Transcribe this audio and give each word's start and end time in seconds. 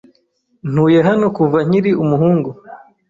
Ntuye 0.71 0.99
hano 1.07 1.25
kuva 1.37 1.57
nkiri 1.67 1.91
umuhungu. 2.03 2.49